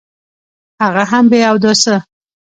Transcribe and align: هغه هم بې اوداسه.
هغه 0.83 1.03
هم 1.11 1.25
بې 1.31 1.39
اوداسه. 1.51 1.95